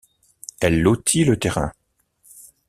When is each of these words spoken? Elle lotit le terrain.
Elle 0.61 0.81
lotit 0.81 1.25
le 1.25 1.37
terrain. 1.37 1.71